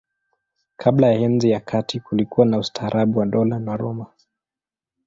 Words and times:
Kabla 0.75 1.07
ya 1.07 1.19
Enzi 1.19 1.49
ya 1.51 1.59
Kati 1.59 1.99
kulikuwa 1.99 2.45
na 2.45 2.57
ustaarabu 2.57 3.19
wa 3.19 3.25
Dola 3.25 3.59
la 3.59 3.77
Roma. 3.77 4.05